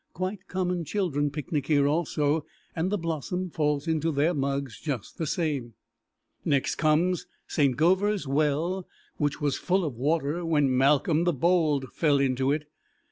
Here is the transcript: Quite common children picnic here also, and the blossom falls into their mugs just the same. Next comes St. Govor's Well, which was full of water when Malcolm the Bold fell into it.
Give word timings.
Quite 0.13 0.47
common 0.47 0.83
children 0.83 1.29
picnic 1.29 1.67
here 1.67 1.87
also, 1.87 2.43
and 2.75 2.91
the 2.91 2.97
blossom 2.97 3.51
falls 3.51 3.87
into 3.87 4.11
their 4.11 4.33
mugs 4.33 4.79
just 4.79 5.19
the 5.19 5.27
same. 5.27 5.75
Next 6.43 6.73
comes 6.73 7.27
St. 7.45 7.77
Govor's 7.77 8.27
Well, 8.27 8.87
which 9.17 9.39
was 9.39 9.57
full 9.59 9.85
of 9.85 9.93
water 9.93 10.43
when 10.43 10.75
Malcolm 10.75 11.25
the 11.25 11.33
Bold 11.33 11.93
fell 11.93 12.17
into 12.17 12.51
it. 12.51 12.65